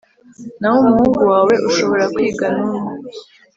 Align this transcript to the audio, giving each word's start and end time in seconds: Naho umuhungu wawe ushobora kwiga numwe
Naho 0.59 0.75
umuhungu 0.81 1.21
wawe 1.31 1.53
ushobora 1.69 2.03
kwiga 2.13 2.45
numwe 2.57 2.91